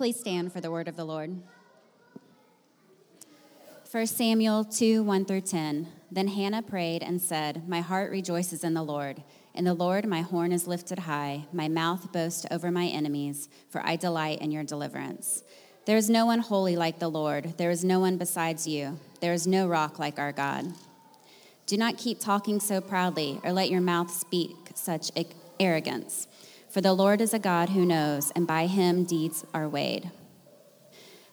[0.00, 1.42] Please stand for the word of the Lord.
[3.90, 5.88] 1 Samuel 2 1 through 10.
[6.10, 9.22] Then Hannah prayed and said, My heart rejoices in the Lord.
[9.54, 11.44] In the Lord, my horn is lifted high.
[11.52, 15.44] My mouth boasts over my enemies, for I delight in your deliverance.
[15.84, 17.58] There is no one holy like the Lord.
[17.58, 18.98] There is no one besides you.
[19.20, 20.72] There is no rock like our God.
[21.66, 25.10] Do not keep talking so proudly, or let your mouth speak such
[25.60, 26.26] arrogance.
[26.70, 30.12] For the Lord is a God who knows, and by him deeds are weighed.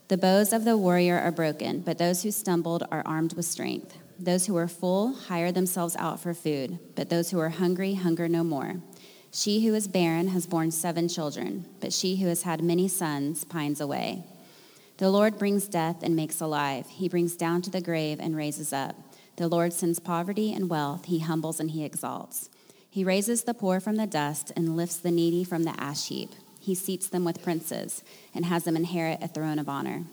[0.08, 3.98] The bows of the warrior are broken, but those who stumbled are armed with strength.
[4.18, 8.28] Those who are full hire themselves out for food, but those who are hungry hunger
[8.28, 8.78] no more.
[9.32, 13.44] She who is barren has borne seven children, but she who has had many sons
[13.44, 14.24] pines away.
[14.98, 16.88] The Lord brings death and makes alive.
[16.88, 18.96] He brings down to the grave and raises up.
[19.36, 21.06] The Lord sends poverty and wealth.
[21.06, 22.50] He humbles and he exalts.
[22.98, 26.32] He raises the poor from the dust and lifts the needy from the ash heap.
[26.60, 30.06] He seats them with princes and has them inherit a throne of honor.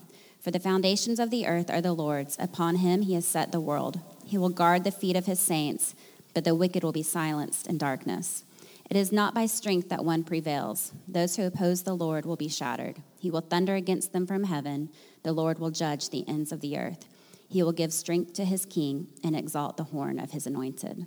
[0.42, 2.36] For the foundations of the earth are the Lord's.
[2.38, 4.00] Upon him he has set the world.
[4.26, 5.94] He will guard the feet of his saints,
[6.34, 8.44] but the wicked will be silenced in darkness.
[8.90, 10.92] It is not by strength that one prevails.
[11.08, 12.98] Those who oppose the Lord will be shattered.
[13.18, 14.90] He will thunder against them from heaven.
[15.22, 17.06] The Lord will judge the ends of the earth.
[17.48, 21.06] He will give strength to his king and exalt the horn of his anointed.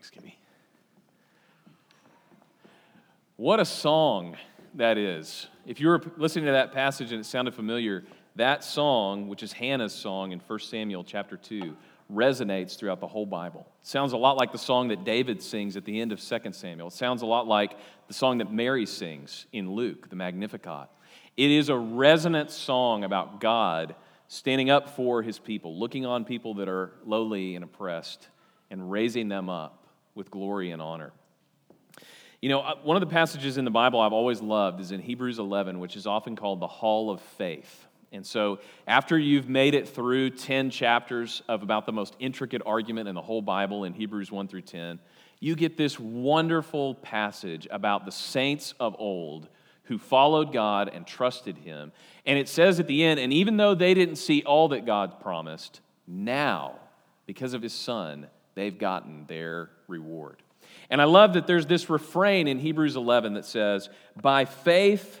[0.00, 0.34] Thanks, Kimmy.
[3.36, 4.36] What a song
[4.74, 5.46] that is.
[5.66, 8.04] If you were listening to that passage and it sounded familiar,
[8.36, 11.76] that song, which is Hannah's song in 1 Samuel chapter 2,
[12.10, 13.66] resonates throughout the whole Bible.
[13.82, 16.52] It sounds a lot like the song that David sings at the end of 2
[16.52, 16.88] Samuel.
[16.88, 17.76] It sounds a lot like
[18.08, 20.88] the song that Mary sings in Luke, the Magnificat.
[21.36, 23.94] It is a resonant song about God
[24.28, 28.28] standing up for his people, looking on people that are lowly and oppressed,
[28.70, 29.79] and raising them up
[30.14, 31.12] with glory and honor.
[32.40, 35.38] You know, one of the passages in the Bible I've always loved is in Hebrews
[35.38, 37.86] 11, which is often called the Hall of Faith.
[38.12, 38.58] And so,
[38.88, 43.22] after you've made it through 10 chapters of about the most intricate argument in the
[43.22, 44.98] whole Bible in Hebrews 1 through 10,
[45.38, 49.48] you get this wonderful passage about the saints of old
[49.84, 51.92] who followed God and trusted Him.
[52.24, 55.20] And it says at the end, and even though they didn't see all that God
[55.20, 56.76] promised, now,
[57.26, 60.42] because of His Son, they've gotten their reward.
[60.88, 63.88] And I love that there's this refrain in Hebrews 11 that says,
[64.20, 65.20] By faith,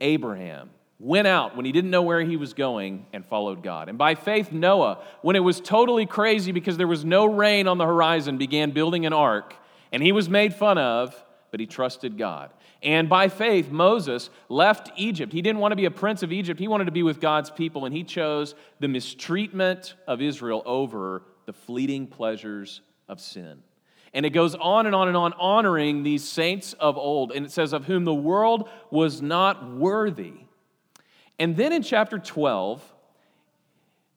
[0.00, 3.88] Abraham went out when he didn't know where he was going and followed God.
[3.88, 7.78] And by faith, Noah, when it was totally crazy because there was no rain on
[7.78, 9.54] the horizon, began building an ark.
[9.92, 11.14] And he was made fun of,
[11.50, 12.50] but he trusted God.
[12.82, 15.32] And by faith, Moses left Egypt.
[15.32, 17.50] He didn't want to be a prince of Egypt, he wanted to be with God's
[17.50, 23.62] people, and he chose the mistreatment of Israel over the fleeting pleasures of sin.
[24.14, 27.32] And it goes on and on and on, honoring these saints of old.
[27.32, 30.34] And it says, Of whom the world was not worthy.
[31.38, 32.82] And then in chapter 12,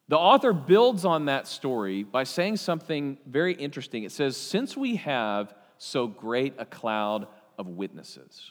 [0.08, 4.04] the author builds on that story by saying something very interesting.
[4.04, 7.26] It says, Since we have so great a cloud
[7.62, 8.50] of witnesses,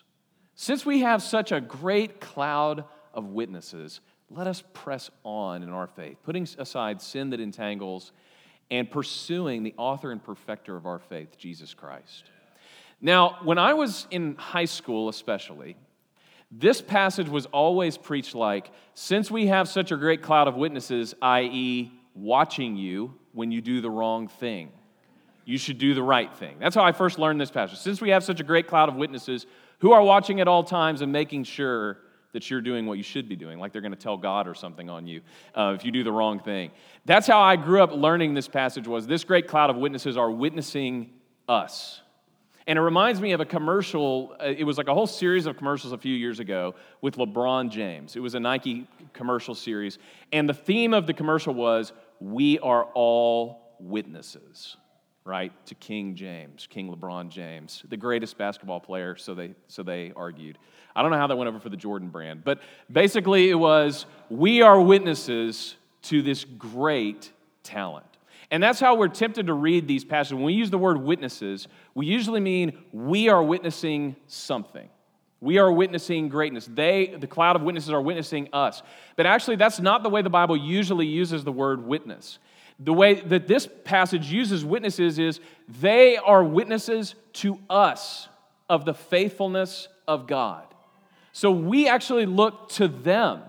[0.55, 3.99] since we have such a great cloud of witnesses,
[4.29, 8.13] let us press on in our faith, putting aside sin that entangles
[8.69, 12.23] and pursuing the author and perfecter of our faith, Jesus Christ.
[13.01, 15.75] Now, when I was in high school, especially,
[16.49, 21.13] this passage was always preached like, since we have such a great cloud of witnesses,
[21.21, 24.71] i.e., watching you when you do the wrong thing,
[25.51, 26.55] you should do the right thing.
[26.59, 27.77] That's how I first learned this passage.
[27.77, 29.45] Since we have such a great cloud of witnesses
[29.79, 31.97] who are watching at all times and making sure
[32.31, 34.55] that you're doing what you should be doing, like they're going to tell God or
[34.55, 35.19] something on you
[35.53, 36.71] uh, if you do the wrong thing.
[37.03, 40.31] That's how I grew up learning this passage was this great cloud of witnesses are
[40.31, 41.09] witnessing
[41.49, 41.99] us.
[42.65, 45.57] And it reminds me of a commercial, uh, it was like a whole series of
[45.57, 48.15] commercials a few years ago with LeBron James.
[48.15, 49.97] It was a Nike commercial series.
[50.31, 51.91] And the theme of the commercial was,
[52.21, 54.77] We are all witnesses
[55.23, 60.11] right, to King James, King LeBron James, the greatest basketball player, so they, so they
[60.15, 60.57] argued.
[60.95, 64.05] I don't know how that went over for the Jordan brand, but basically it was
[64.29, 67.31] we are witnesses to this great
[67.63, 68.05] talent.
[68.49, 70.33] And that's how we're tempted to read these passages.
[70.33, 74.89] When we use the word witnesses, we usually mean we are witnessing something.
[75.39, 76.67] We are witnessing greatness.
[76.71, 78.83] They, the cloud of witnesses, are witnessing us.
[79.15, 82.39] But actually, that's not the way the Bible usually uses the word witness.
[82.83, 88.27] The way that this passage uses witnesses is they are witnesses to us
[88.69, 90.65] of the faithfulness of God.
[91.31, 93.43] So we actually look to them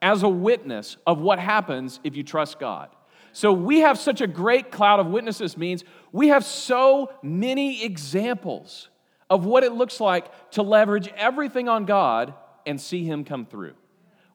[0.00, 2.90] as a witness of what happens if you trust God.
[3.32, 8.88] So we have such a great cloud of witnesses, means we have so many examples
[9.28, 12.34] of what it looks like to leverage everything on God
[12.64, 13.74] and see Him come through.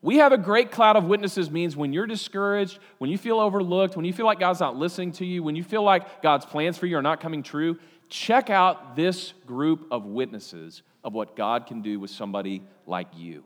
[0.03, 3.95] We have a great cloud of witnesses means when you're discouraged, when you feel overlooked,
[3.95, 6.77] when you feel like God's not listening to you, when you feel like God's plans
[6.77, 7.77] for you are not coming true,
[8.09, 13.43] check out this group of witnesses of what God can do with somebody like you.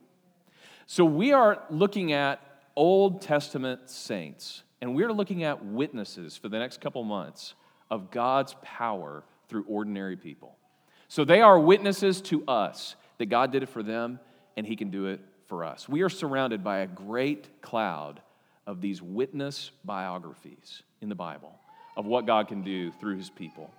[0.88, 2.40] So we are looking at
[2.76, 7.54] Old Testament saints, and we're looking at witnesses for the next couple months
[7.92, 10.56] of God's power through ordinary people.
[11.10, 14.20] So they are witnesses to us that God did it for them
[14.58, 15.88] and He can do it for us.
[15.88, 18.22] We are surrounded by a great cloud
[18.68, 21.54] of these witness biographies in the Bible
[21.96, 23.72] of what God can do through his people.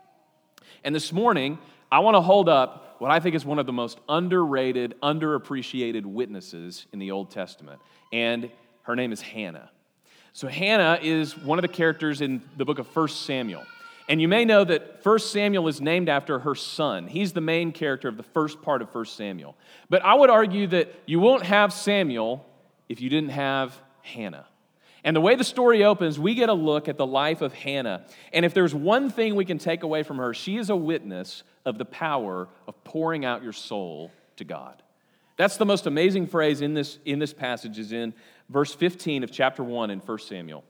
[0.85, 1.59] And this morning,
[1.91, 6.05] I want to hold up what I think is one of the most underrated, underappreciated
[6.05, 7.81] witnesses in the Old Testament.
[8.13, 8.51] And
[8.83, 9.71] her name is Hannah.
[10.33, 13.65] So, Hannah is one of the characters in the book of 1 Samuel.
[14.09, 17.09] And you may know that 1 Samuel is named after her son.
[17.09, 19.57] He's the main character of the first part of 1 Samuel.
[19.91, 22.47] But I would argue that you won't have Samuel
[22.89, 24.47] if you didn't have Hannah.
[25.03, 28.07] And the way the story opens, we get a look at the life of Hannah.
[28.33, 31.43] And if there's one thing we can take away from her, she is a witness
[31.65, 34.83] of the power of pouring out your soul to God.
[35.37, 38.15] That's the most amazing phrase in this, in this passage, is in
[38.49, 40.65] verse 15 of chapter 1 in 1 Samuel.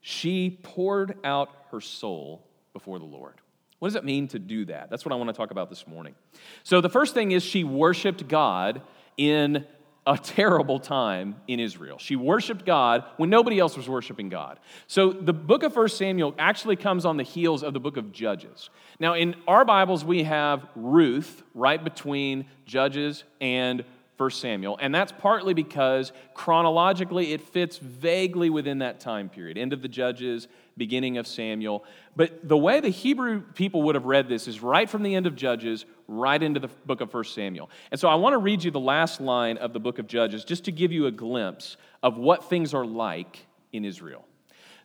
[0.00, 2.46] She poured out her soul
[2.76, 3.40] before the Lord.
[3.78, 4.90] What does it mean to do that?
[4.90, 6.14] That's what I want to talk about this morning.
[6.62, 8.82] So, the first thing is she worshiped God
[9.16, 9.64] in
[10.06, 11.96] a terrible time in Israel.
[11.98, 14.60] She worshiped God when nobody else was worshiping God.
[14.86, 18.12] So the book of 1 Samuel actually comes on the heels of the book of
[18.12, 18.70] Judges.
[19.00, 23.84] Now, in our Bibles, we have Ruth right between Judges and
[24.16, 29.72] 1 Samuel, and that's partly because chronologically it fits vaguely within that time period end
[29.72, 31.84] of the Judges, beginning of Samuel.
[32.14, 35.26] But the way the Hebrew people would have read this is right from the end
[35.26, 37.68] of Judges, right into the book of 1 Samuel.
[37.90, 40.44] And so I want to read you the last line of the book of Judges
[40.44, 44.24] just to give you a glimpse of what things are like in Israel.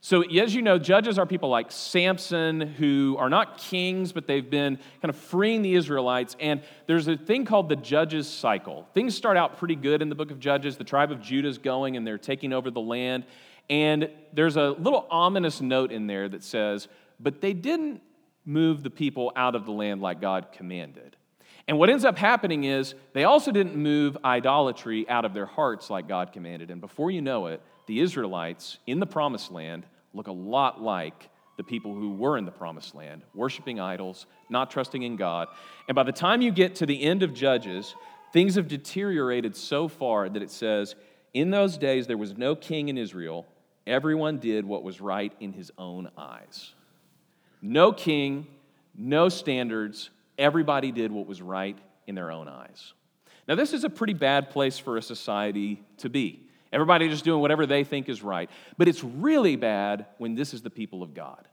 [0.03, 4.49] So, as you know, judges are people like Samson who are not kings, but they've
[4.49, 6.35] been kind of freeing the Israelites.
[6.39, 8.87] And there's a thing called the judges cycle.
[8.95, 10.75] Things start out pretty good in the book of Judges.
[10.75, 13.25] The tribe of Judah is going and they're taking over the land.
[13.69, 16.87] And there's a little ominous note in there that says,
[17.19, 18.01] but they didn't
[18.43, 21.15] move the people out of the land like God commanded.
[21.67, 25.91] And what ends up happening is they also didn't move idolatry out of their hearts
[25.91, 26.71] like God commanded.
[26.71, 31.29] And before you know it, the Israelites in the promised land look a lot like
[31.57, 35.47] the people who were in the promised land, worshiping idols, not trusting in God.
[35.87, 37.95] And by the time you get to the end of Judges,
[38.33, 40.95] things have deteriorated so far that it says,
[41.33, 43.45] In those days there was no king in Israel,
[43.85, 46.73] everyone did what was right in his own eyes.
[47.61, 48.47] No king,
[48.95, 51.77] no standards, everybody did what was right
[52.07, 52.93] in their own eyes.
[53.47, 56.47] Now, this is a pretty bad place for a society to be.
[56.71, 58.49] Everybody just doing whatever they think is right.
[58.77, 61.47] But it's really bad when this is the people of God.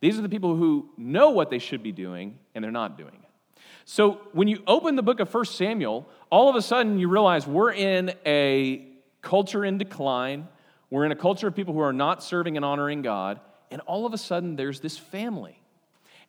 [0.00, 3.14] These are the people who know what they should be doing and they're not doing
[3.14, 3.64] it.
[3.84, 7.46] So when you open the book of 1 Samuel, all of a sudden you realize
[7.46, 8.86] we're in a
[9.20, 10.48] culture in decline.
[10.90, 13.40] We're in a culture of people who are not serving and honoring God.
[13.70, 15.61] And all of a sudden there's this family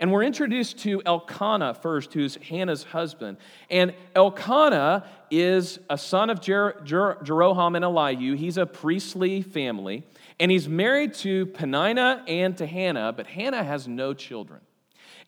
[0.04, 3.38] and we're introduced to Elkanah first, who's Hannah's husband.
[3.70, 8.36] And Elkanah is a son of Jer- Jer- Jeroham and Elihu.
[8.36, 10.04] He's a priestly family.
[10.42, 14.60] And he's married to Peninnah and to Hannah, but Hannah has no children.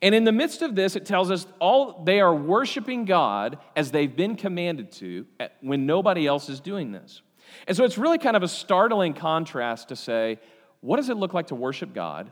[0.01, 3.91] And in the midst of this, it tells us all they are worshiping God as
[3.91, 5.25] they've been commanded to
[5.61, 7.21] when nobody else is doing this.
[7.65, 10.37] And so it's really kind of a startling contrast to say,
[10.81, 12.29] what does it look like to worship God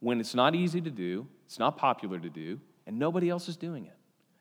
[0.00, 3.56] when it's not easy to do, it's not popular to do, and nobody else is
[3.56, 3.94] doing it.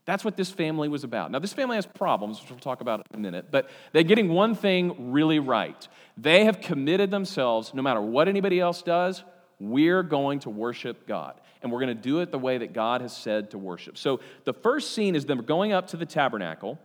[0.05, 1.31] That's what this family was about.
[1.31, 4.29] Now, this family has problems, which we'll talk about in a minute, but they're getting
[4.29, 5.87] one thing really right.
[6.15, 9.23] They have committed themselves, no matter what anybody else does,
[9.59, 11.39] we're going to worship God.
[11.61, 13.97] And we're going to do it the way that God has said to worship.
[13.97, 16.79] So the first scene is them going up to the tabernacle,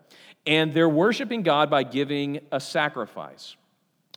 [0.44, 3.54] and they're worshiping God by giving a sacrifice.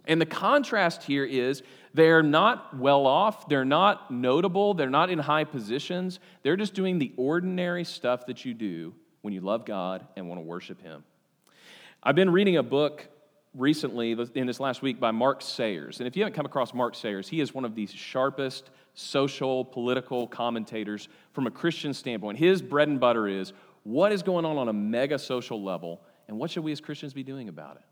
[0.07, 1.61] And the contrast here is
[1.95, 6.19] they're not well off, they're not notable, they're not in high positions.
[6.43, 10.39] They're just doing the ordinary stuff that you do when you love God and want
[10.39, 11.05] to worship Him.
[12.03, 13.07] I've been reading a book
[13.53, 15.99] recently, in this last week, by Mark Sayers.
[15.99, 19.63] And if you haven't come across Mark Sayers, he is one of the sharpest social,
[19.63, 22.37] political commentators from a Christian standpoint.
[22.37, 26.37] His bread and butter is what is going on on a mega social level, and
[26.37, 27.83] what should we as Christians be doing about it?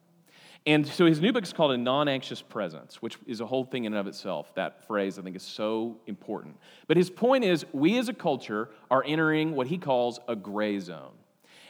[0.65, 3.65] And so his new book is called A Non Anxious Presence, which is a whole
[3.65, 4.53] thing in and of itself.
[4.55, 6.57] That phrase, I think, is so important.
[6.87, 10.79] But his point is we as a culture are entering what he calls a gray
[10.79, 11.11] zone.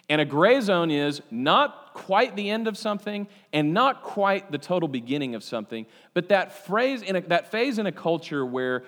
[0.10, 4.58] And a gray zone is not quite the end of something and not quite the
[4.58, 8.84] total beginning of something, but that phrase in a, that phase in a culture where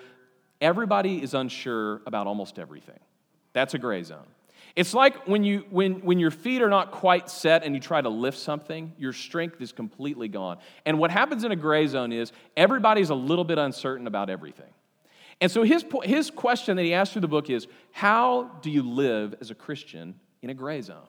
[0.60, 2.98] everybody is unsure about almost everything.
[3.54, 4.26] That's a gray zone.
[4.76, 8.02] It's like when, you, when, when your feet are not quite set and you try
[8.02, 10.58] to lift something, your strength is completely gone.
[10.84, 14.70] And what happens in a gray zone is everybody's a little bit uncertain about everything.
[15.40, 18.82] And so his, his question that he asks through the book is How do you
[18.82, 21.08] live as a Christian in a gray zone?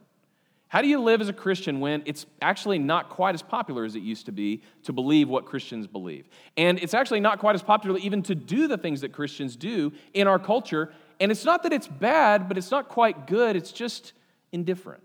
[0.69, 3.95] How do you live as a Christian when it's actually not quite as popular as
[3.95, 6.27] it used to be to believe what Christians believe?
[6.57, 9.93] And it's actually not quite as popular even to do the things that Christians do
[10.13, 10.91] in our culture.
[11.19, 13.55] And it's not that it's bad, but it's not quite good.
[13.55, 14.13] It's just
[14.51, 15.03] indifferent.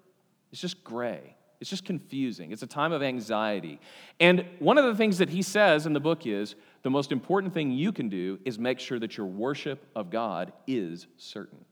[0.51, 1.37] It's just gray.
[1.61, 2.53] It's just confusing.
[2.53, 3.79] It's a time of anxiety.
[4.19, 7.55] And one of the things that he says in the book is the most important
[7.55, 11.65] thing you can do is make sure that your worship of God is certain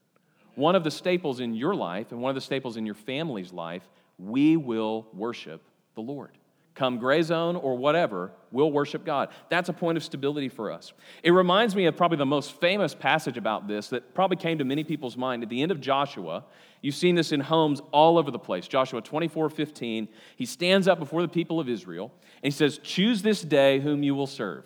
[0.54, 3.52] one of the staples in your life and one of the staples in your family's
[3.52, 5.62] life, we will worship
[5.94, 6.36] the Lord.
[6.74, 9.28] Come gray zone or whatever, we'll worship God.
[9.48, 10.92] That's a point of stability for us.
[11.22, 14.64] It reminds me of probably the most famous passage about this that probably came to
[14.64, 16.44] many people's mind at the end of Joshua.
[16.80, 18.68] You've seen this in homes all over the place.
[18.68, 20.08] Joshua 24 15.
[20.36, 22.12] He stands up before the people of Israel
[22.42, 24.64] and he says, Choose this day whom you will serve.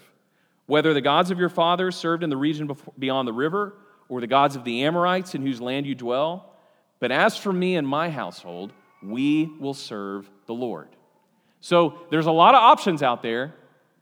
[0.67, 3.75] Whether the gods of your fathers served in the region beyond the river,
[4.09, 6.53] or the gods of the Amorites in whose land you dwell.
[7.01, 10.89] But as for me and my household, we will serve the Lord.
[11.65, 13.55] So there's a lot of options out there,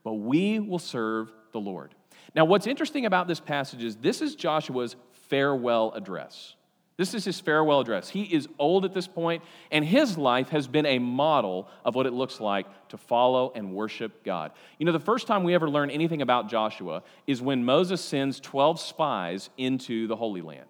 [0.02, 1.94] but we will serve the Lord.
[2.34, 4.96] Now, what's interesting about this passage is this is Joshua's
[5.28, 6.56] farewell address.
[6.96, 8.08] This is his farewell address.
[8.08, 12.06] He is old at this point, and his life has been a model of what
[12.06, 14.50] it looks like to follow and worship God.
[14.78, 18.40] You know, the first time we ever learn anything about Joshua is when Moses sends
[18.40, 20.66] 12 spies into the Holy Land.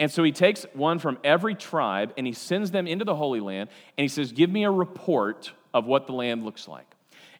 [0.00, 3.38] And so he takes one from every tribe and he sends them into the Holy
[3.38, 6.86] Land and he says, Give me a report of what the land looks like.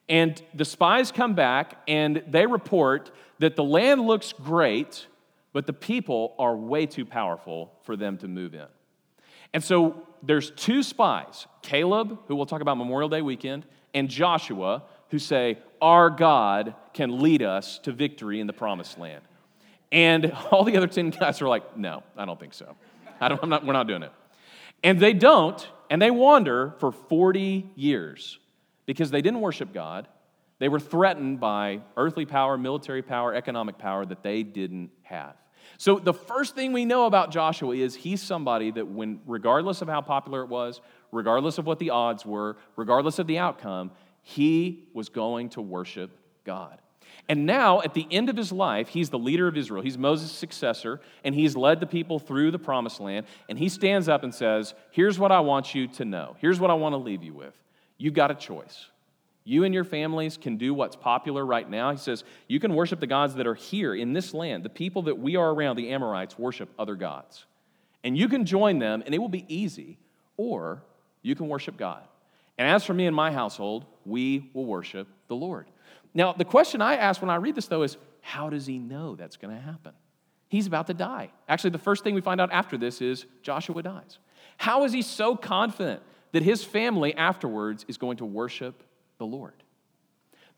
[0.08, 5.06] And the spies come back and they report that the land looks great
[5.52, 8.66] but the people are way too powerful for them to move in.
[9.52, 14.82] And so there's two spies Caleb, who we'll talk about Memorial Day weekend, and Joshua,
[15.10, 19.22] who say, Our God can lead us to victory in the promised land.
[19.90, 22.74] And all the other 10 guys are like, No, I don't think so.
[23.20, 24.12] I don't, I'm not, we're not doing it.
[24.82, 28.38] And they don't, and they wander for 40 years
[28.86, 30.08] because they didn't worship God.
[30.58, 35.36] They were threatened by earthly power, military power, economic power that they didn't have.
[35.76, 39.88] So, the first thing we know about Joshua is he's somebody that, when, regardless of
[39.88, 40.80] how popular it was,
[41.12, 43.90] regardless of what the odds were, regardless of the outcome,
[44.22, 46.10] he was going to worship
[46.44, 46.80] God.
[47.28, 49.82] And now, at the end of his life, he's the leader of Israel.
[49.82, 53.26] He's Moses' successor, and he's led the people through the promised land.
[53.48, 56.36] And he stands up and says, Here's what I want you to know.
[56.40, 57.54] Here's what I want to leave you with.
[57.96, 58.86] You've got a choice.
[59.44, 61.90] You and your families can do what's popular right now.
[61.90, 64.64] He says, You can worship the gods that are here in this land.
[64.64, 67.44] The people that we are around, the Amorites, worship other gods.
[68.04, 69.98] And you can join them, and it will be easy,
[70.36, 70.82] or
[71.22, 72.02] you can worship God.
[72.58, 75.66] And as for me and my household, we will worship the Lord.
[76.14, 79.16] Now, the question I ask when I read this, though, is how does he know
[79.16, 79.92] that's going to happen?
[80.48, 81.30] He's about to die.
[81.48, 84.18] Actually, the first thing we find out after this is Joshua dies.
[84.58, 86.02] How is he so confident
[86.32, 88.82] that his family afterwards is going to worship
[89.18, 89.62] the Lord.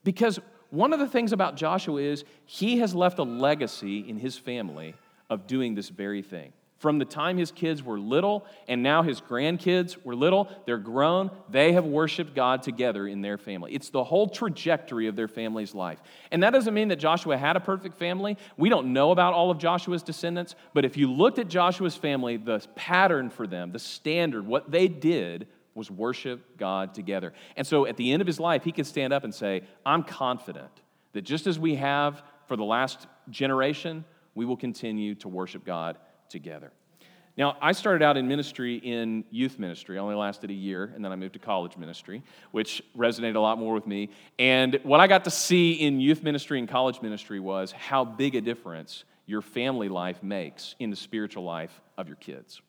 [0.03, 0.39] Because
[0.71, 4.95] one of the things about Joshua is he has left a legacy in his family
[5.29, 6.53] of doing this very thing.
[6.85, 11.31] From the time his kids were little and now his grandkids were little, they're grown,
[11.49, 13.73] they have worshiped God together in their family.
[13.73, 15.99] It's the whole trajectory of their family's life.
[16.31, 18.37] And that doesn't mean that Joshua had a perfect family.
[18.59, 22.37] We don't know about all of Joshua's descendants, but if you looked at Joshua's family,
[22.37, 27.33] the pattern for them, the standard, what they did was worship God together.
[27.57, 30.03] And so at the end of his life, he could stand up and say, I'm
[30.03, 30.83] confident
[31.15, 35.97] that just as we have for the last generation, we will continue to worship God
[36.35, 36.73] together.
[37.37, 39.99] Now, I started out in ministry in youth ministry.
[39.99, 43.41] I only lasted a year, and then I moved to college ministry, which resonated a
[43.41, 44.11] lot more with me.
[44.39, 48.35] And what I got to see in youth ministry and college ministry was how big
[48.35, 52.61] a difference your family life makes in the spiritual life of your kids.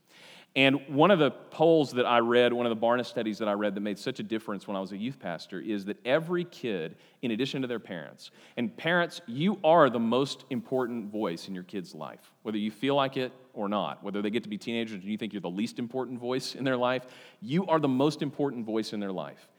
[0.56, 3.54] And one of the polls that I read, one of the Barna studies that I
[3.54, 6.46] read that made such a difference when I was a youth pastor is that every
[6.46, 11.56] kid, in addition to their parents, and parents, you are the most important voice in
[11.56, 14.58] your kid's life, whether you feel like it or not, whether they get to be
[14.58, 17.06] teenagers and you think you're the least important voice in their life,
[17.42, 19.50] you are the most important voice in their life.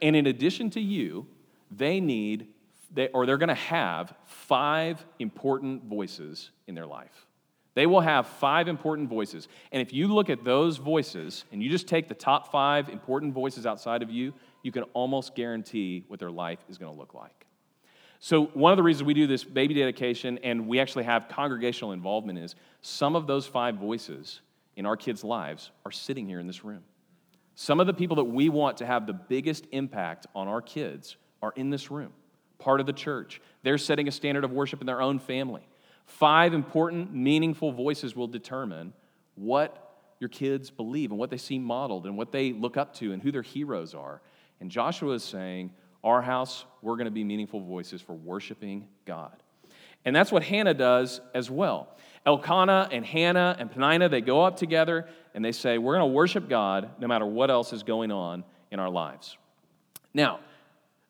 [0.00, 1.26] And in addition to you,
[1.70, 2.48] they need,
[2.94, 7.25] they, or they're going to have five important voices in their life.
[7.76, 9.48] They will have five important voices.
[9.70, 13.34] And if you look at those voices and you just take the top five important
[13.34, 17.12] voices outside of you, you can almost guarantee what their life is going to look
[17.12, 17.44] like.
[18.18, 21.92] So, one of the reasons we do this baby dedication and we actually have congregational
[21.92, 24.40] involvement is some of those five voices
[24.76, 26.82] in our kids' lives are sitting here in this room.
[27.56, 31.16] Some of the people that we want to have the biggest impact on our kids
[31.42, 32.14] are in this room,
[32.58, 33.42] part of the church.
[33.64, 35.68] They're setting a standard of worship in their own family.
[36.06, 38.92] Five important, meaningful voices will determine
[39.34, 39.82] what
[40.18, 43.22] your kids believe and what they see modeled and what they look up to and
[43.22, 44.22] who their heroes are.
[44.60, 45.72] And Joshua is saying,
[46.02, 49.42] Our house, we're going to be meaningful voices for worshiping God.
[50.04, 51.88] And that's what Hannah does as well.
[52.24, 56.14] Elkanah and Hannah and Peninnah, they go up together and they say, We're going to
[56.14, 59.36] worship God no matter what else is going on in our lives.
[60.14, 60.40] Now,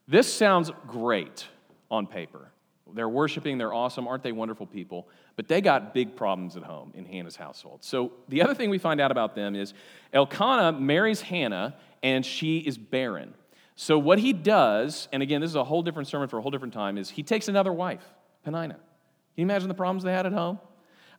[0.09, 1.47] this sounds great
[1.91, 2.51] on paper.
[2.95, 5.09] They're worshiping, they're awesome, aren't they wonderful people?
[5.35, 7.83] But they got big problems at home in Hannah's household.
[7.83, 9.75] So the other thing we find out about them is
[10.13, 13.35] Elkanah marries Hannah and she is barren.
[13.75, 16.51] So what he does, and again, this is a whole different sermon for a whole
[16.51, 18.05] different time, is he takes another wife,
[18.45, 18.75] Peninnah.
[18.75, 18.81] Can
[19.35, 20.59] you imagine the problems they had at home?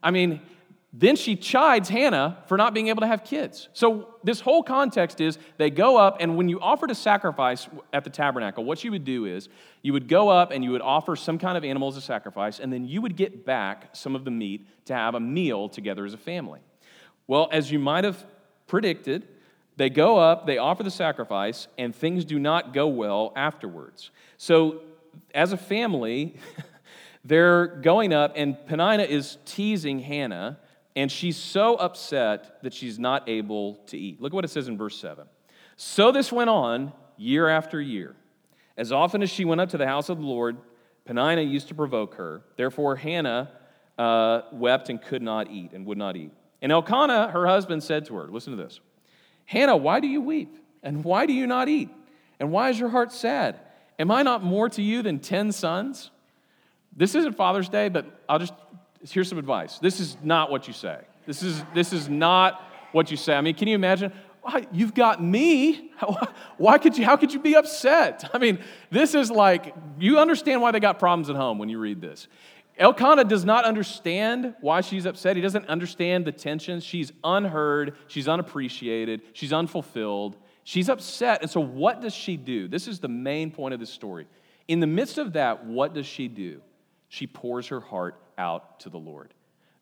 [0.02, 0.40] I mean,
[0.92, 3.68] then she chides Hannah for not being able to have kids.
[3.74, 8.04] So, this whole context is they go up, and when you offered a sacrifice at
[8.04, 9.50] the tabernacle, what you would do is
[9.82, 12.58] you would go up and you would offer some kind of animal as a sacrifice,
[12.58, 16.06] and then you would get back some of the meat to have a meal together
[16.06, 16.60] as a family.
[17.26, 18.24] Well, as you might have
[18.66, 19.28] predicted,
[19.76, 24.10] they go up, they offer the sacrifice, and things do not go well afterwards.
[24.38, 24.80] So,
[25.34, 26.36] as a family,
[27.26, 30.58] they're going up, and Peninnah is teasing Hannah
[30.98, 34.20] and she's so upset that she's not able to eat.
[34.20, 35.28] Look at what it says in verse 7.
[35.76, 38.16] So this went on year after year.
[38.76, 40.56] As often as she went up to the house of the Lord,
[41.04, 42.42] Peninnah used to provoke her.
[42.56, 43.48] Therefore, Hannah
[43.96, 46.32] uh, wept and could not eat and would not eat.
[46.60, 48.80] And Elkanah, her husband, said to her, Listen to this
[49.44, 50.56] Hannah, why do you weep?
[50.82, 51.90] And why do you not eat?
[52.40, 53.60] And why is your heart sad?
[54.00, 56.10] Am I not more to you than 10 sons?
[56.96, 58.54] This isn't Father's Day, but I'll just
[59.06, 59.78] here's some advice.
[59.78, 61.00] This is not what you say.
[61.26, 63.34] This is, this is not what you say.
[63.34, 64.12] I mean, can you imagine?
[64.72, 65.90] You've got me.
[66.56, 68.30] Why could you, how could you be upset?
[68.34, 68.58] I mean,
[68.90, 72.28] this is like, you understand why they got problems at home when you read this.
[72.78, 75.36] Elkanah does not understand why she's upset.
[75.36, 76.84] He doesn't understand the tensions.
[76.84, 80.36] She's unheard, she's unappreciated, she's unfulfilled.
[80.62, 81.40] She's upset.
[81.40, 82.68] And so, what does she do?
[82.68, 84.26] This is the main point of this story.
[84.68, 86.60] In the midst of that, what does she do?
[87.08, 89.34] She pours her heart out to the Lord.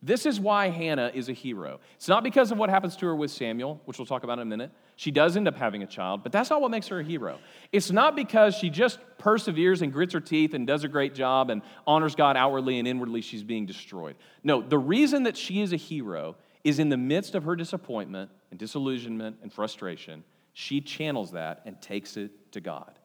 [0.02, 1.80] This is why Hannah is a hero.
[1.96, 4.42] It's not because of what happens to her with Samuel, which we'll talk about in
[4.42, 4.70] a minute.
[4.94, 7.38] She does end up having a child, but that's not what makes her a hero.
[7.72, 11.50] It's not because she just perseveres and grits her teeth and does a great job
[11.50, 14.16] and honors God outwardly and inwardly she's being destroyed.
[14.44, 18.30] No, the reason that she is a hero is in the midst of her disappointment
[18.50, 22.98] and disillusionment and frustration, she channels that and takes it to God.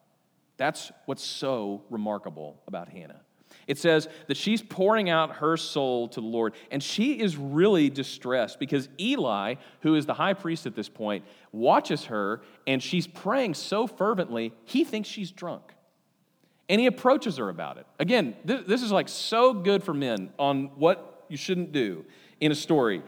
[0.57, 3.21] That's what's so remarkable about Hannah.
[3.71, 7.89] It says that she's pouring out her soul to the Lord, and she is really
[7.89, 13.07] distressed because Eli, who is the high priest at this point, watches her and she's
[13.07, 15.63] praying so fervently, he thinks she's drunk.
[16.67, 17.87] And he approaches her about it.
[17.97, 22.03] Again, this, this is like so good for men on what you shouldn't do
[22.41, 23.01] in a story.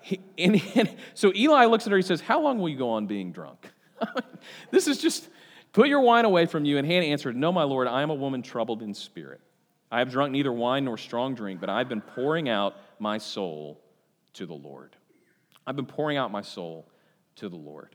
[0.00, 2.90] He, and, and so Eli looks at her, he says, How long will you go
[2.90, 3.70] on being drunk?
[4.72, 5.28] this is just,
[5.72, 6.76] put your wine away from you.
[6.76, 9.40] And Hannah answered, No, my Lord, I am a woman troubled in spirit.
[9.90, 13.80] I have drunk neither wine nor strong drink, but I've been pouring out my soul
[14.34, 14.96] to the Lord.
[15.66, 16.88] I've been pouring out my soul
[17.36, 17.94] to the Lord.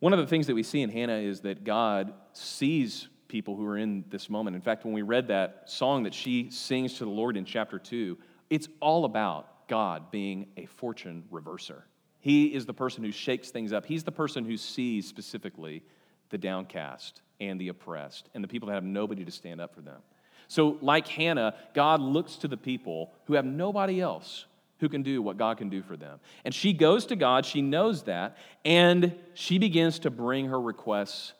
[0.00, 3.66] One of the things that we see in Hannah is that God sees people who
[3.66, 4.54] are in this moment.
[4.54, 7.78] In fact, when we read that song that she sings to the Lord in chapter
[7.78, 8.16] 2,
[8.48, 11.82] it's all about God being a fortune reverser.
[12.20, 15.82] He is the person who shakes things up, He's the person who sees specifically
[16.30, 19.80] the downcast and the oppressed and the people that have nobody to stand up for
[19.80, 20.00] them.
[20.48, 24.46] So, like Hannah, God looks to the people who have nobody else
[24.80, 26.20] who can do what God can do for them.
[26.44, 31.32] And she goes to God, she knows that, and she begins to bring her requests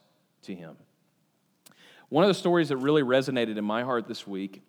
[0.42, 0.76] to Him.
[2.08, 4.62] One of the stories that really resonated in my heart this week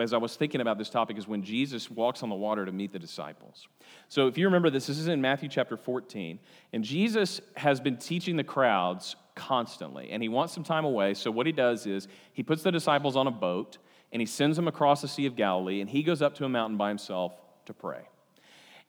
[0.00, 2.72] as I was thinking about this topic is when Jesus walks on the water to
[2.72, 3.66] meet the disciples.
[4.08, 6.38] So if you remember this, this is in Matthew chapter 14,
[6.72, 11.14] and Jesus has been teaching the crowds constantly, and he wants some time away.
[11.14, 13.78] So what he does is he puts the disciples on a boat
[14.12, 16.48] and he sends them across the Sea of Galilee, and he goes up to a
[16.48, 17.32] mountain by himself
[17.66, 18.02] to pray.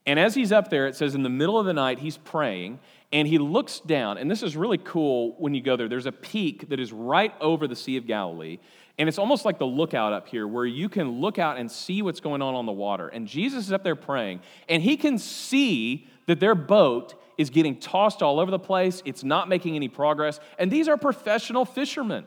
[0.08, 2.80] And as he's up there, it says in the middle of the night, he's praying,
[3.12, 4.18] and he looks down.
[4.18, 5.88] And this is really cool when you go there.
[5.88, 8.58] There's a peak that is right over the Sea of Galilee,
[9.02, 12.02] And it's almost like the lookout up here, where you can look out and see
[12.02, 13.08] what's going on on the water.
[13.08, 17.80] And Jesus is up there praying, and he can see that their boat is getting
[17.80, 19.02] tossed all over the place.
[19.06, 20.40] It's not making any progress.
[20.58, 22.26] And these are professional fishermen,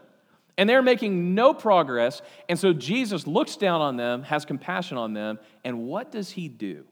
[0.56, 2.22] and they're making no progress.
[2.48, 6.48] And so Jesus looks down on them, has compassion on them, and what does he
[6.48, 6.84] do?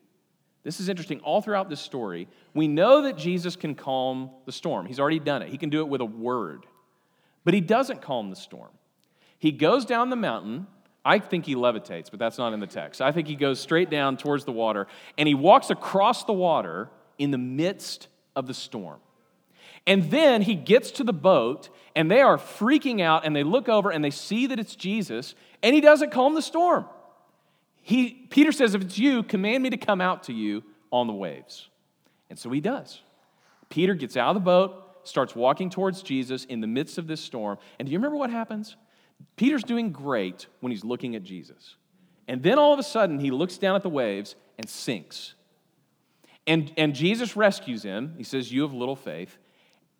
[0.64, 1.20] This is interesting.
[1.20, 4.87] All throughout this story, we know that Jesus can calm the storm.
[4.87, 6.66] He's already done it, he can do it with a word.
[7.44, 8.70] But he doesn't calm the storm.
[9.38, 10.68] He goes down the mountain.
[11.05, 13.03] I think he levitates, but that's not in the text.
[13.03, 14.87] I think he goes straight down towards the water,
[15.18, 19.01] and he walks across the water in the midst of the storm.
[19.87, 23.68] And then he gets to the boat, and they are freaking out, and they look
[23.68, 26.87] over and they see that it's Jesus, and he doesn't calm the storm.
[27.83, 31.12] He, Peter says, If it's you, command me to come out to you on the
[31.12, 31.68] waves.
[32.31, 33.01] And so he does.
[33.68, 37.20] Peter gets out of the boat, starts walking towards Jesus in the midst of this
[37.20, 37.59] storm.
[37.79, 38.77] And do you remember what happens?
[39.37, 41.77] Peter's doing great when he's looking at Jesus.
[42.29, 45.35] And then all of a sudden, he looks down at the waves and sinks.
[46.46, 48.14] And, and Jesus rescues him.
[48.16, 49.38] He says, You have little faith.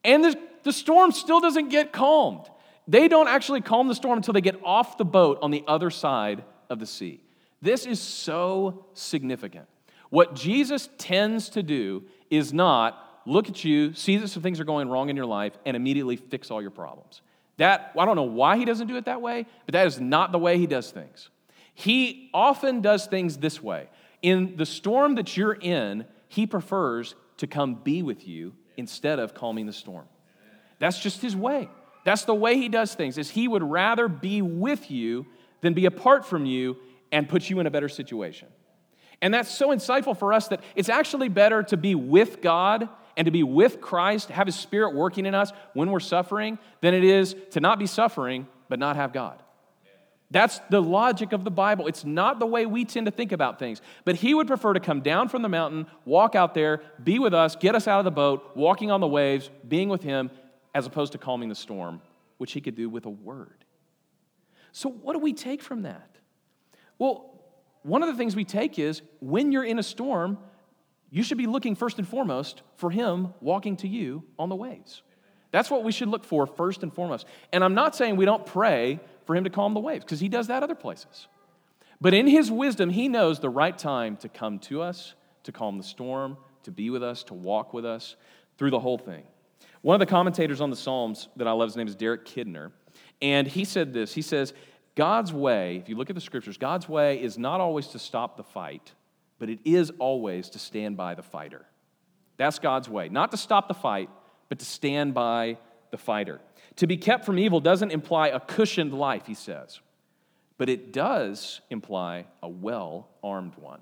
[0.05, 2.49] And the, the storm still doesn't get calmed.
[2.89, 5.91] They don't actually calm the storm until they get off the boat on the other
[5.91, 7.23] side of the sea.
[7.61, 9.69] This is so significant.
[10.11, 14.65] What Jesus tends to do is not look at you, see that some things are
[14.65, 17.23] going wrong in your life, and immediately fix all your problems.
[17.59, 20.33] That, I don't know why he doesn't do it that way, but that is not
[20.33, 21.31] the way he does things.
[21.75, 23.89] He often does things this way.
[24.23, 29.35] In the storm that you're in, he prefers to come be with you instead of
[29.35, 30.07] calming the storm.
[30.79, 31.69] That's just his way.
[32.07, 33.19] That's the way he does things.
[33.19, 35.27] Is he would rather be with you
[35.61, 36.79] than be apart from you
[37.13, 38.49] and put you in a better situation.
[39.21, 43.27] And that's so insightful for us that it's actually better to be with God and
[43.27, 47.05] to be with Christ, have His Spirit working in us when we're suffering, than it
[47.05, 49.43] is to not be suffering but not have God.
[50.33, 51.87] That's the logic of the Bible.
[51.87, 53.83] It's not the way we tend to think about things.
[54.07, 57.35] But He would prefer to come down from the mountain, walk out there, be with
[57.35, 60.31] us, get us out of the boat, walking on the waves, being with Him,
[60.75, 62.01] as opposed to calming the storm,
[62.39, 63.67] which He could do with a word.
[64.73, 66.17] So, what do we take from that?
[66.99, 67.39] Well,
[67.83, 70.39] one of the things we take is when you're in a storm,
[71.11, 75.03] you should be looking first and foremost for Him walking to you on the waves.
[75.51, 77.27] That's what we should look for first and foremost.
[77.53, 80.29] And I'm not saying we don't pray for Him to calm the waves, because He
[80.29, 81.29] does that other places.
[82.01, 85.79] But in His wisdom, He knows the right time to come to us, to calm
[85.79, 88.17] the storm, to be with us, to walk with us
[88.59, 89.25] through the whole thing.
[89.83, 92.71] One of the commentators on the Psalms that I love, his name is Derek Kidner,
[93.21, 94.53] and he said this He says,
[94.95, 98.37] God's way, if you look at the scriptures, God's way is not always to stop
[98.37, 98.93] the fight,
[99.39, 101.65] but it is always to stand by the fighter.
[102.37, 103.09] That's God's way.
[103.09, 104.11] Not to stop the fight,
[104.49, 105.59] but to stand by
[105.91, 106.41] the fighter.
[106.77, 109.81] To be kept from evil doesn't imply a cushioned life, he says,
[110.59, 113.81] but it does imply a well armed one.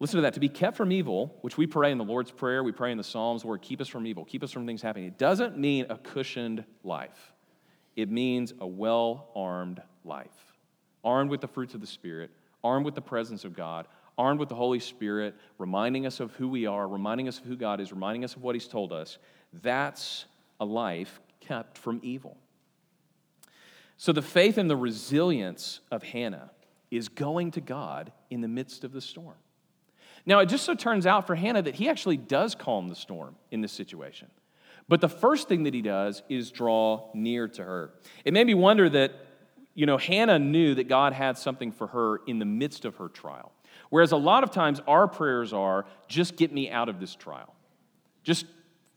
[0.00, 0.34] Listen to that.
[0.34, 2.98] To be kept from evil, which we pray in the Lord's Prayer, we pray in
[2.98, 5.06] the Psalms, Lord, keep us from evil, keep us from things happening.
[5.06, 7.32] It doesn't mean a cushioned life,
[7.96, 10.54] it means a well armed life,
[11.04, 12.30] armed with the fruits of the Spirit,
[12.62, 13.86] armed with the presence of God,
[14.18, 17.56] armed with the Holy Spirit, reminding us of who we are, reminding us of who
[17.56, 19.18] God is, reminding us of what He's told us,
[19.62, 20.26] that's
[20.64, 22.38] a life kept from evil.
[23.96, 26.50] So the faith and the resilience of Hannah
[26.90, 29.36] is going to God in the midst of the storm.
[30.26, 33.36] Now, it just so turns out for Hannah that he actually does calm the storm
[33.50, 34.28] in this situation.
[34.88, 37.90] But the first thing that he does is draw near to her.
[38.24, 39.12] It made me wonder that
[39.74, 43.08] you know, Hannah knew that God had something for her in the midst of her
[43.08, 43.52] trial.
[43.90, 47.54] Whereas a lot of times our prayers are, just get me out of this trial.
[48.22, 48.46] Just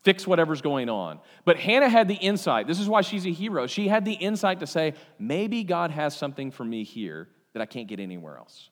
[0.08, 1.20] fix whatever's going on.
[1.43, 2.65] But Hannah had the insight.
[2.65, 3.67] This is why she's a hero.
[3.67, 7.65] She had the insight to say, maybe God has something for me here that I
[7.65, 8.70] can't get anywhere else.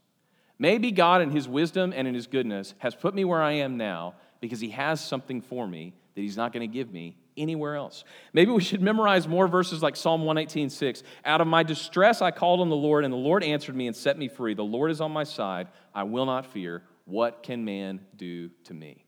[0.59, 3.75] Maybe God, in His wisdom and in His goodness, has put me where I am
[3.75, 7.75] now because He has something for me that He's not going to give me anywhere
[7.75, 8.05] else.
[8.31, 11.03] Maybe we should memorize more verses like Psalm 118 6.
[11.25, 13.95] Out of my distress I called on the Lord, and the Lord answered me and
[13.95, 14.53] set me free.
[14.53, 15.67] The Lord is on my side.
[15.93, 16.83] I will not fear.
[17.03, 19.04] What can man do to me?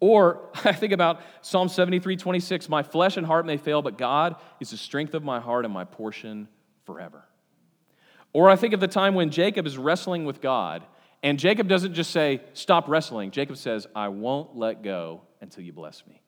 [0.00, 2.68] Or I think about Psalm 73 26.
[2.68, 5.72] My flesh and heart may fail, but God is the strength of my heart and
[5.72, 6.48] my portion
[6.84, 7.24] forever.
[8.32, 10.84] Or I think of the time when Jacob is wrestling with God,
[11.22, 13.30] and Jacob doesn't just say, Stop wrestling.
[13.30, 16.22] Jacob says, I won't let go until you bless me.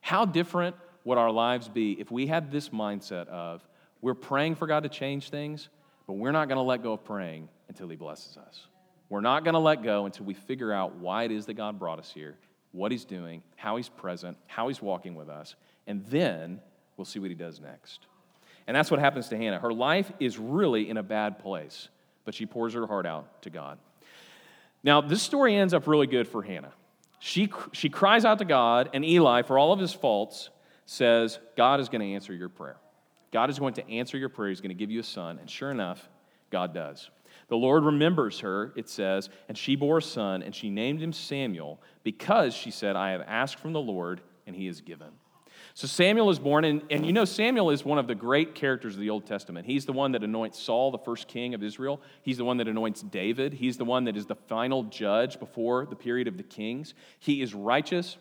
[0.00, 3.66] How different would our lives be if we had this mindset of
[4.00, 5.68] we're praying for God to change things,
[6.06, 8.66] but we're not going to let go of praying until He blesses us?
[9.08, 11.78] We're not going to let go until we figure out why it is that God
[11.78, 12.36] brought us here,
[12.72, 15.54] what He's doing, how He's present, how He's walking with us,
[15.86, 16.60] and then
[16.96, 18.06] we'll see what He does next.
[18.66, 19.58] And that's what happens to Hannah.
[19.58, 21.88] Her life is really in a bad place,
[22.24, 23.78] but she pours her heart out to God.
[24.84, 26.72] Now, this story ends up really good for Hannah.
[27.18, 30.50] She, she cries out to God, and Eli, for all of his faults,
[30.86, 32.76] says, God is going to answer your prayer.
[33.32, 34.48] God is going to answer your prayer.
[34.48, 35.38] He's going to give you a son.
[35.38, 36.08] And sure enough,
[36.50, 37.10] God does.
[37.48, 41.12] The Lord remembers her, it says, and she bore a son, and she named him
[41.12, 45.08] Samuel because she said, I have asked from the Lord, and he is given.
[45.74, 48.94] So Samuel is born, and, and you know, Samuel is one of the great characters
[48.94, 49.66] of the Old Testament.
[49.66, 52.00] He's the one that anoints Saul, the first king of Israel.
[52.22, 53.54] He's the one that anoints David.
[53.54, 56.94] He's the one that is the final judge before the period of the kings.
[57.18, 58.18] He is righteous.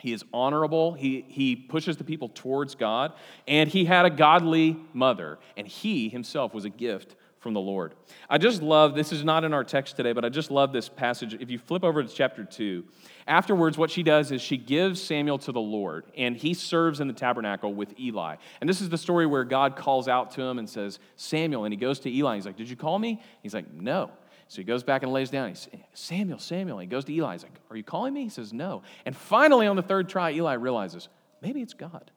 [0.00, 0.94] He is honorable.
[0.94, 3.12] He, he pushes the people towards God.
[3.46, 5.38] And he had a godly mother.
[5.56, 7.94] And he himself was a gift from the Lord.
[8.28, 10.88] I just love, this is not in our text today, but I just love this
[10.88, 11.34] passage.
[11.34, 12.84] If you flip over to chapter 2,
[13.26, 17.08] afterwards, what she does is she gives Samuel to the Lord, and he serves in
[17.08, 18.36] the tabernacle with Eli.
[18.60, 21.72] And this is the story where God calls out to him and says, Samuel, and
[21.72, 22.36] he goes to Eli.
[22.36, 23.22] He's like, Did you call me?
[23.42, 24.10] He's like, No.
[24.48, 25.48] So he goes back and lays down.
[25.48, 26.78] He's Samuel, Samuel.
[26.78, 27.32] He goes to Eli.
[27.32, 28.24] He's like, Are you calling me?
[28.24, 28.82] He says, No.
[29.06, 31.08] And finally, on the third try, Eli realizes,
[31.40, 32.10] Maybe it's God.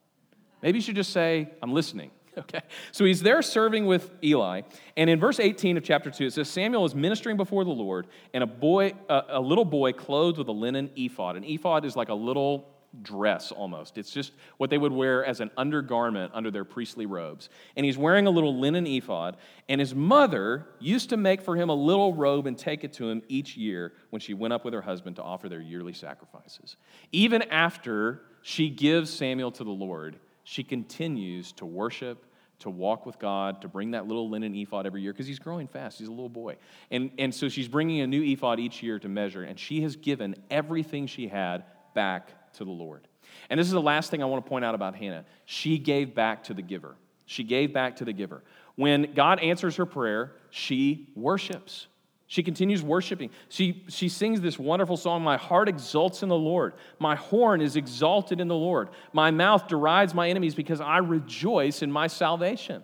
[0.62, 2.12] Maybe you should just say, I'm listening.
[2.38, 4.62] Okay, so he's there serving with Eli,
[4.98, 8.08] and in verse 18 of chapter 2, it says Samuel is ministering before the Lord,
[8.34, 11.36] and a boy, a, a little boy clothed with a linen ephod.
[11.36, 13.98] An ephod is like a little dress almost.
[13.98, 17.50] It's just what they would wear as an undergarment under their priestly robes.
[17.76, 21.70] And he's wearing a little linen ephod, and his mother used to make for him
[21.70, 24.74] a little robe and take it to him each year when she went up with
[24.74, 26.78] her husband to offer their yearly sacrifices.
[27.12, 32.26] Even after she gives Samuel to the Lord, she continues to worship,
[32.60, 35.68] to walk with God, to bring that little linen ephod every year because he's growing
[35.68, 36.00] fast.
[36.00, 36.58] He's a little boy.
[36.92, 39.96] And, and so she's bringing a new ephod each year to measure, and she has
[39.96, 43.08] given everything she had back to the Lord.
[43.50, 45.26] And this is the last thing I want to point out about Hannah.
[45.46, 46.96] She gave back to the giver.
[47.26, 48.44] She gave back to the giver.
[48.76, 51.88] When God answers her prayer, she worships.
[52.34, 53.30] She continues worshiping.
[53.48, 56.74] She, she sings this wonderful song My heart exults in the Lord.
[56.98, 58.90] My horn is exalted in the Lord.
[59.12, 62.82] My mouth derides my enemies because I rejoice in my salvation.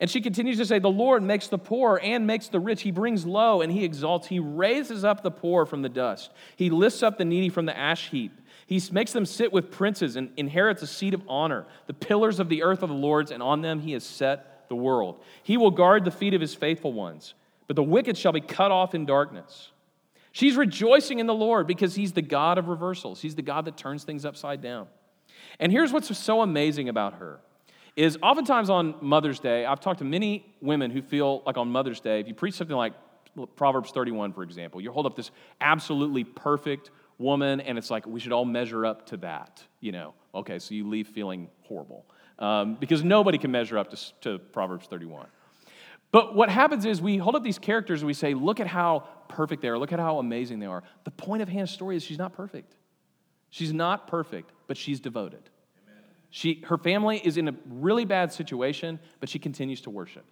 [0.00, 2.80] And she continues to say, The Lord makes the poor and makes the rich.
[2.80, 4.28] He brings low and he exalts.
[4.28, 6.30] He raises up the poor from the dust.
[6.56, 8.32] He lifts up the needy from the ash heap.
[8.66, 11.66] He makes them sit with princes and inherits a seat of honor.
[11.86, 14.74] The pillars of the earth are the Lord's, and on them he has set the
[14.74, 15.22] world.
[15.42, 17.34] He will guard the feet of his faithful ones
[17.70, 19.70] but the wicked shall be cut off in darkness.
[20.32, 23.20] She's rejoicing in the Lord because He's the God of reversals.
[23.20, 24.88] He's the God that turns things upside down.
[25.60, 27.38] And here's what's so amazing about her
[27.94, 32.00] is oftentimes on Mother's Day, I've talked to many women who feel like on Mother's
[32.00, 32.92] Day, if you preach something like
[33.54, 35.30] Proverbs 31, for example, you hold up this
[35.60, 39.62] absolutely perfect woman, and it's like we should all measure up to that.
[39.78, 42.04] You know, okay, so you leave feeling horrible
[42.40, 45.28] um, because nobody can measure up to, to Proverbs 31.
[46.12, 49.04] But what happens is we hold up these characters and we say, look at how
[49.28, 50.82] perfect they are, look at how amazing they are.
[51.04, 52.74] The point of Hannah's story is she's not perfect.
[53.50, 55.50] She's not perfect, but she's devoted.
[56.30, 60.24] She, her family is in a really bad situation, but she continues to worship.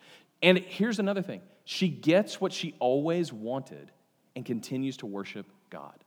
[0.42, 3.90] And here's another thing she gets what she always wanted
[4.36, 6.04] and continues to worship God.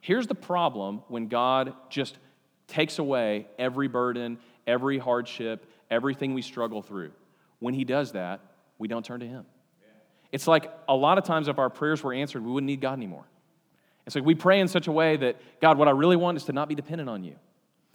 [0.00, 2.18] Here's the problem when God just
[2.66, 7.12] takes away every burden, every hardship, everything we struggle through.
[7.58, 8.40] When He does that,
[8.82, 9.46] we don't turn to Him.
[10.32, 12.94] It's like a lot of times if our prayers were answered, we wouldn't need God
[12.94, 13.24] anymore.
[14.06, 16.44] It's like we pray in such a way that, God, what I really want is
[16.44, 17.36] to not be dependent on you.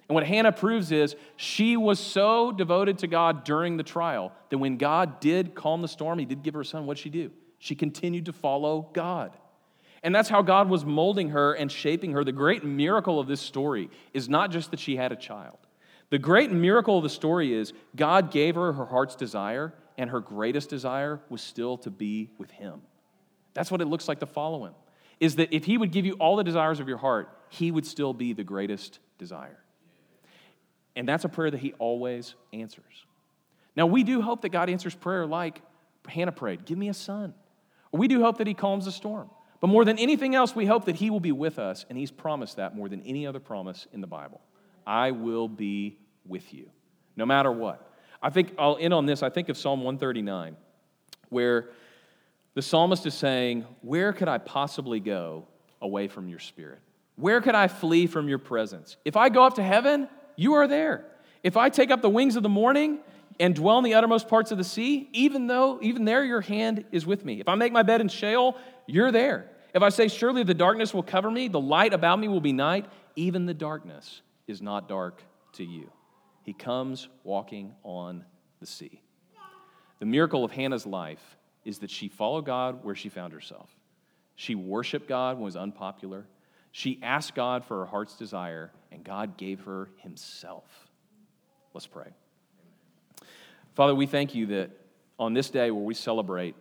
[0.07, 4.57] And what Hannah proves is she was so devoted to God during the trial that
[4.57, 7.31] when God did calm the storm, He did give her a son, what'd she do?
[7.59, 9.35] She continued to follow God.
[10.03, 12.23] And that's how God was molding her and shaping her.
[12.23, 15.57] The great miracle of this story is not just that she had a child.
[16.09, 20.19] The great miracle of the story is God gave her her heart's desire, and her
[20.19, 22.81] greatest desire was still to be with him.
[23.53, 24.73] That's what it looks like to follow him.
[25.19, 27.85] Is that if he would give you all the desires of your heart, he would
[27.85, 29.57] still be the greatest desire.
[30.95, 33.05] And that's a prayer that he always answers.
[33.75, 35.61] Now, we do hope that God answers prayer like
[36.07, 37.33] Hannah prayed Give me a son.
[37.91, 39.29] Or we do hope that he calms the storm.
[39.59, 42.11] But more than anything else, we hope that he will be with us, and he's
[42.11, 44.41] promised that more than any other promise in the Bible.
[44.85, 46.69] I will be with you,
[47.15, 47.86] no matter what.
[48.21, 49.23] I think I'll end on this.
[49.23, 50.55] I think of Psalm 139,
[51.29, 51.69] where
[52.53, 55.47] the psalmist is saying, Where could I possibly go
[55.81, 56.79] away from your spirit?
[57.15, 58.97] Where could I flee from your presence?
[59.05, 61.05] If I go up to heaven, you are there.
[61.43, 62.99] If I take up the wings of the morning
[63.39, 66.85] and dwell in the uttermost parts of the sea, even though, even there, your hand
[66.91, 67.39] is with me.
[67.39, 69.49] If I make my bed in Sheol, you're there.
[69.73, 72.53] If I say, Surely the darkness will cover me, the light about me will be
[72.53, 75.21] night, even the darkness is not dark
[75.53, 75.91] to you.
[76.47, 78.23] He comes walking on
[78.61, 79.01] the sea.
[79.99, 83.69] The miracle of Hannah's life is that she followed God where she found herself.
[84.37, 86.25] She worshiped God when it was unpopular.
[86.71, 90.63] She asked God for her heart's desire, and God gave her Himself.
[91.73, 92.13] Let's pray.
[93.75, 94.69] Father, we thank you that
[95.19, 96.55] on this day where we celebrate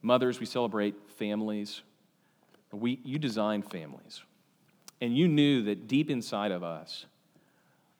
[0.00, 1.82] mothers, we celebrate families,
[2.72, 4.22] we, you designed families.
[5.02, 7.04] And you knew that deep inside of us,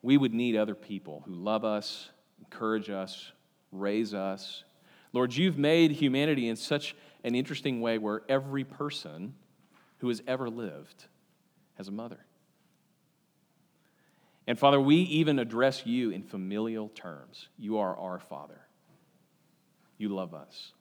[0.03, 3.33] we would need other people who love us, encourage us,
[3.73, 4.65] raise us.
[5.13, 9.35] Lord, you've made humanity in such an interesting way where every person
[9.99, 11.07] who has ever lived
[11.75, 12.19] has a mother.
[14.47, 17.49] And Father, we even address you in familial terms.
[17.59, 18.61] You are our Father.
[19.99, 20.73] You love us.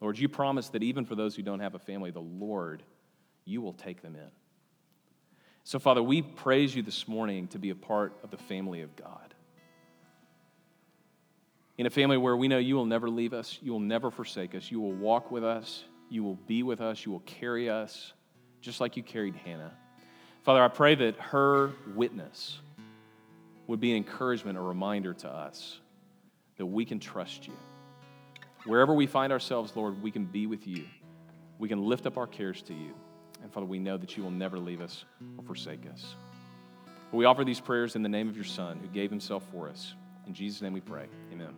[0.00, 2.82] Lord, you promise that even for those who don't have a family, the Lord,
[3.44, 4.30] you will take them in.
[5.70, 8.96] So, Father, we praise you this morning to be a part of the family of
[8.96, 9.34] God.
[11.78, 14.56] In a family where we know you will never leave us, you will never forsake
[14.56, 18.12] us, you will walk with us, you will be with us, you will carry us,
[18.60, 19.72] just like you carried Hannah.
[20.42, 22.58] Father, I pray that her witness
[23.68, 25.78] would be an encouragement, a reminder to us
[26.56, 27.54] that we can trust you.
[28.64, 30.86] Wherever we find ourselves, Lord, we can be with you.
[31.60, 32.92] We can lift up our cares to you.
[33.42, 35.04] And Father, we know that you will never leave us
[35.36, 36.14] or forsake us.
[37.12, 39.94] We offer these prayers in the name of your Son, who gave himself for us.
[40.26, 41.06] In Jesus' name we pray.
[41.32, 41.54] Amen.